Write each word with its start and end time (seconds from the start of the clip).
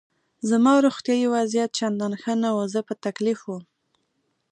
زما 0.49 0.73
روغتیایي 0.85 1.27
وضعیت 1.35 1.69
چندان 1.79 2.13
ښه 2.21 2.33
نه 2.43 2.49
و، 2.55 2.57
زه 2.73 2.79
په 2.87 2.93
تکلیف 3.05 3.39
وم. 3.45 3.63